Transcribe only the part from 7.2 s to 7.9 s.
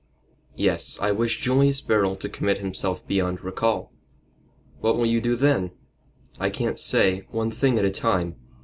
One thing at